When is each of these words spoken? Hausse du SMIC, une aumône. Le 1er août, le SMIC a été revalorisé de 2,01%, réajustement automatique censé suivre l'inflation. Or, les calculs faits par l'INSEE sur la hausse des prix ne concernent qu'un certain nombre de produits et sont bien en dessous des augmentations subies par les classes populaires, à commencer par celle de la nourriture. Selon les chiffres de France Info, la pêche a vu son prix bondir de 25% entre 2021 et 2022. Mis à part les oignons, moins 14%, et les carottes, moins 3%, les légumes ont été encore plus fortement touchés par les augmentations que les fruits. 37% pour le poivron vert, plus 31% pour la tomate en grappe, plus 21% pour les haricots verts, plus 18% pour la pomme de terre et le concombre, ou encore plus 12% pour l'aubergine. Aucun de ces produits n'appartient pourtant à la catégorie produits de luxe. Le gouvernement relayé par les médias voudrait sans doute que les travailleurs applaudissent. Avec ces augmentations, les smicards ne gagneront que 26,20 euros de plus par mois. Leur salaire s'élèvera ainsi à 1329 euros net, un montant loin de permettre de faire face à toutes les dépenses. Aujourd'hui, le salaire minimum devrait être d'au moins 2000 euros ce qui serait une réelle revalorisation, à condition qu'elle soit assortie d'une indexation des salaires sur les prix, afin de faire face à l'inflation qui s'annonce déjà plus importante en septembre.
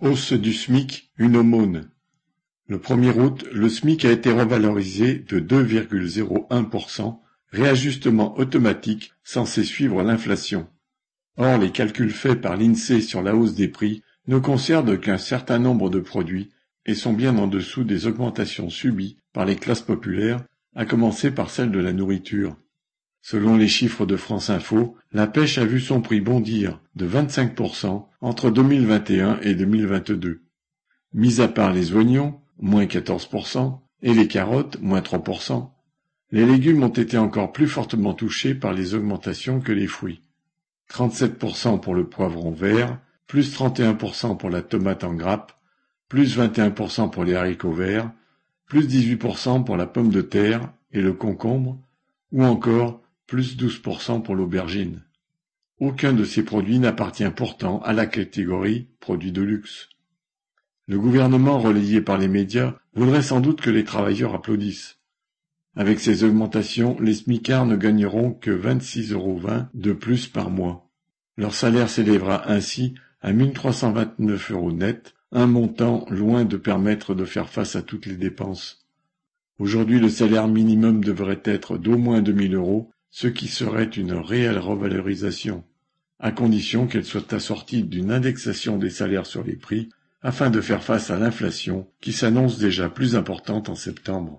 Hausse 0.00 0.32
du 0.32 0.52
SMIC, 0.52 1.10
une 1.18 1.36
aumône. 1.36 1.90
Le 2.68 2.78
1er 2.78 3.18
août, 3.18 3.44
le 3.52 3.68
SMIC 3.68 4.04
a 4.04 4.12
été 4.12 4.30
revalorisé 4.30 5.16
de 5.16 5.40
2,01%, 5.40 7.18
réajustement 7.50 8.38
automatique 8.38 9.12
censé 9.24 9.64
suivre 9.64 10.04
l'inflation. 10.04 10.68
Or, 11.36 11.58
les 11.58 11.72
calculs 11.72 12.12
faits 12.12 12.40
par 12.40 12.56
l'INSEE 12.56 13.00
sur 13.00 13.22
la 13.22 13.34
hausse 13.34 13.56
des 13.56 13.66
prix 13.66 14.04
ne 14.28 14.38
concernent 14.38 15.00
qu'un 15.00 15.18
certain 15.18 15.58
nombre 15.58 15.90
de 15.90 15.98
produits 15.98 16.50
et 16.86 16.94
sont 16.94 17.12
bien 17.12 17.36
en 17.36 17.48
dessous 17.48 17.82
des 17.82 18.06
augmentations 18.06 18.70
subies 18.70 19.16
par 19.32 19.46
les 19.46 19.56
classes 19.56 19.82
populaires, 19.82 20.44
à 20.76 20.84
commencer 20.84 21.32
par 21.32 21.50
celle 21.50 21.72
de 21.72 21.80
la 21.80 21.92
nourriture. 21.92 22.56
Selon 23.30 23.58
les 23.58 23.68
chiffres 23.68 24.06
de 24.06 24.16
France 24.16 24.48
Info, 24.48 24.96
la 25.12 25.26
pêche 25.26 25.58
a 25.58 25.66
vu 25.66 25.80
son 25.80 26.00
prix 26.00 26.22
bondir 26.22 26.80
de 26.96 27.06
25% 27.06 28.06
entre 28.22 28.48
2021 28.48 29.40
et 29.42 29.54
2022. 29.54 30.40
Mis 31.12 31.42
à 31.42 31.48
part 31.48 31.74
les 31.74 31.92
oignons, 31.92 32.40
moins 32.58 32.86
14%, 32.86 33.80
et 34.00 34.14
les 34.14 34.28
carottes, 34.28 34.80
moins 34.80 35.02
3%, 35.02 35.68
les 36.32 36.46
légumes 36.46 36.82
ont 36.82 36.88
été 36.88 37.18
encore 37.18 37.52
plus 37.52 37.66
fortement 37.66 38.14
touchés 38.14 38.54
par 38.54 38.72
les 38.72 38.94
augmentations 38.94 39.60
que 39.60 39.72
les 39.72 39.88
fruits. 39.88 40.22
37% 40.90 41.80
pour 41.80 41.94
le 41.94 42.08
poivron 42.08 42.50
vert, 42.50 42.98
plus 43.26 43.54
31% 43.54 44.38
pour 44.38 44.48
la 44.48 44.62
tomate 44.62 45.04
en 45.04 45.12
grappe, 45.12 45.52
plus 46.08 46.38
21% 46.38 47.10
pour 47.10 47.24
les 47.24 47.34
haricots 47.34 47.74
verts, 47.74 48.10
plus 48.64 48.88
18% 48.88 49.64
pour 49.64 49.76
la 49.76 49.86
pomme 49.86 50.08
de 50.08 50.22
terre 50.22 50.72
et 50.94 51.02
le 51.02 51.12
concombre, 51.12 51.78
ou 52.32 52.42
encore 52.42 53.02
plus 53.28 53.56
12% 53.56 54.22
pour 54.22 54.34
l'aubergine. 54.34 55.04
Aucun 55.78 56.12
de 56.12 56.24
ces 56.24 56.42
produits 56.42 56.80
n'appartient 56.80 57.30
pourtant 57.30 57.80
à 57.82 57.92
la 57.92 58.06
catégorie 58.06 58.88
produits 58.98 59.30
de 59.30 59.42
luxe. 59.42 59.90
Le 60.88 60.98
gouvernement 60.98 61.58
relayé 61.58 62.00
par 62.00 62.16
les 62.16 62.26
médias 62.26 62.74
voudrait 62.94 63.22
sans 63.22 63.40
doute 63.40 63.60
que 63.60 63.70
les 63.70 63.84
travailleurs 63.84 64.34
applaudissent. 64.34 64.98
Avec 65.76 66.00
ces 66.00 66.24
augmentations, 66.24 66.98
les 67.00 67.14
smicards 67.14 67.66
ne 67.66 67.76
gagneront 67.76 68.32
que 68.32 68.50
26,20 68.50 69.12
euros 69.12 69.40
de 69.74 69.92
plus 69.92 70.26
par 70.26 70.50
mois. 70.50 70.88
Leur 71.36 71.54
salaire 71.54 71.90
s'élèvera 71.90 72.50
ainsi 72.50 72.94
à 73.20 73.32
1329 73.32 74.52
euros 74.52 74.72
net, 74.72 75.14
un 75.32 75.46
montant 75.46 76.06
loin 76.08 76.46
de 76.46 76.56
permettre 76.56 77.14
de 77.14 77.26
faire 77.26 77.50
face 77.50 77.76
à 77.76 77.82
toutes 77.82 78.06
les 78.06 78.16
dépenses. 78.16 78.86
Aujourd'hui, 79.58 80.00
le 80.00 80.08
salaire 80.08 80.48
minimum 80.48 81.04
devrait 81.04 81.42
être 81.44 81.76
d'au 81.76 81.98
moins 81.98 82.22
2000 82.22 82.54
euros 82.54 82.90
ce 83.10 83.28
qui 83.28 83.48
serait 83.48 83.84
une 83.84 84.12
réelle 84.12 84.58
revalorisation, 84.58 85.64
à 86.18 86.30
condition 86.32 86.86
qu'elle 86.86 87.04
soit 87.04 87.32
assortie 87.32 87.84
d'une 87.84 88.10
indexation 88.10 88.76
des 88.76 88.90
salaires 88.90 89.26
sur 89.26 89.44
les 89.44 89.56
prix, 89.56 89.88
afin 90.20 90.50
de 90.50 90.60
faire 90.60 90.82
face 90.82 91.10
à 91.10 91.18
l'inflation 91.18 91.88
qui 92.00 92.12
s'annonce 92.12 92.58
déjà 92.58 92.88
plus 92.88 93.14
importante 93.16 93.68
en 93.68 93.76
septembre. 93.76 94.36